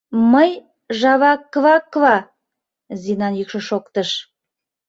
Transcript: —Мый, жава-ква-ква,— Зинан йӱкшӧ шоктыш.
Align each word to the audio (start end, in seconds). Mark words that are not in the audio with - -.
—Мый, 0.33 0.51
жава-ква-ква,— 0.99 2.15
Зинан 3.01 3.33
йӱкшӧ 3.39 3.59
шоктыш. 3.69 4.09